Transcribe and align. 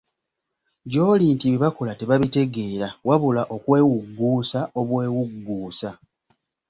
Gy'oli 0.91 1.25
nti 1.33 1.45
bye 1.49 1.61
bakola 1.63 1.93
tebabitegeera 1.95 2.87
wabula 3.07 3.41
okwewugguusa 3.55 4.59
obwewugguusa. 4.79 5.89